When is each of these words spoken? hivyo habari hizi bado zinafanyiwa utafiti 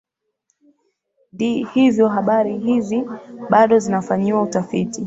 hivyo 1.73 2.07
habari 2.07 2.57
hizi 2.57 3.03
bado 3.49 3.79
zinafanyiwa 3.79 4.41
utafiti 4.41 4.99